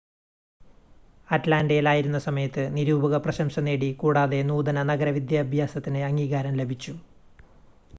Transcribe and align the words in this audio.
അറ്റ്ലാൻ്റയിൽ 1.29 1.89
ആയിരുന്ന 1.89 2.19
സമയത്ത് 2.19 2.63
നിരൂപക 2.75 3.17
പ്രശംസ 3.17 3.59
നേടി 3.59 3.89
കൂടാതെ 3.93 4.41
നൂതന 4.43 4.83
നഗര 4.83 5.09
വിദ്യാഭ്യാസത്തിന് 5.09 6.01
അംഗീകാരം 6.03 6.55
ലഭിച്ചു 6.55 6.95